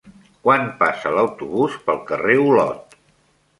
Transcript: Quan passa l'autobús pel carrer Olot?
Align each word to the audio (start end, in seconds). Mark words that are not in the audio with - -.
Quan 0.45 0.63
passa 0.79 1.11
l'autobús 1.17 1.77
pel 1.91 2.01
carrer 2.09 2.41
Olot? 2.49 3.01